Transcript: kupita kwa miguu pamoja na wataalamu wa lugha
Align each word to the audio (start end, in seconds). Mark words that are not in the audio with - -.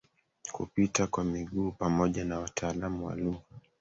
kupita 0.51 1.07
kwa 1.07 1.23
miguu 1.23 1.71
pamoja 1.71 2.25
na 2.25 2.39
wataalamu 2.39 3.05
wa 3.05 3.15
lugha 3.15 3.41